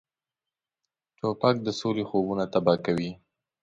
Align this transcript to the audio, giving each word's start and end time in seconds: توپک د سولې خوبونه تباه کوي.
توپک 1.17 1.55
د 1.65 1.69
سولې 1.79 2.03
خوبونه 2.09 2.43
تباه 2.53 2.77
کوي. 2.85 3.11